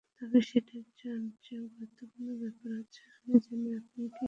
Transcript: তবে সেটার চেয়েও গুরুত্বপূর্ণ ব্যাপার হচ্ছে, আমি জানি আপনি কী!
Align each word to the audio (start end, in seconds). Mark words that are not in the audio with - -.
তবে 0.17 0.39
সেটার 0.49 0.83
চেয়েও 1.39 1.65
গুরুত্বপূর্ণ 1.73 2.27
ব্যাপার 2.41 2.69
হচ্ছে, 2.77 3.01
আমি 3.17 3.35
জানি 3.45 3.69
আপনি 3.79 4.01
কী! 4.07 4.19